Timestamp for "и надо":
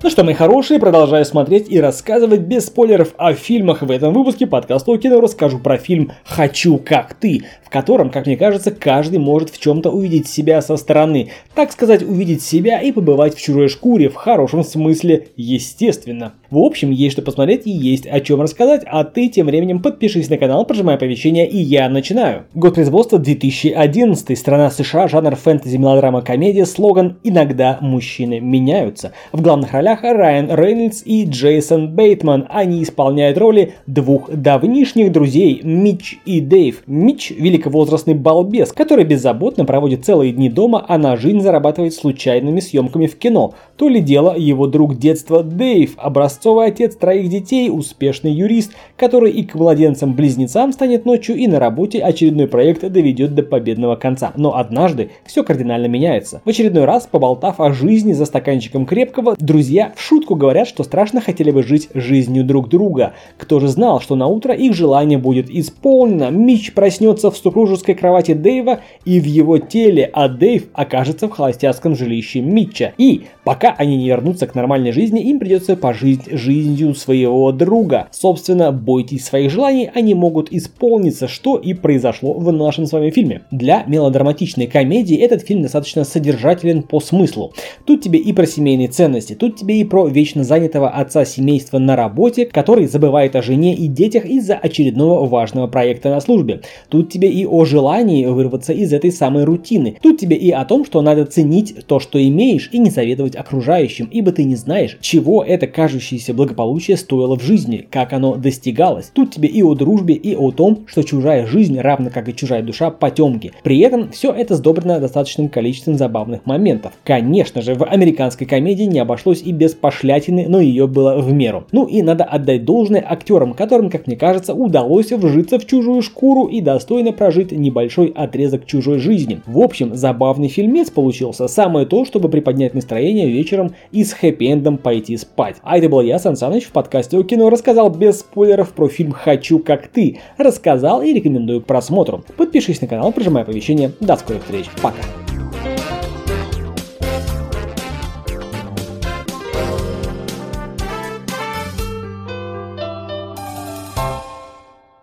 121.86-122.24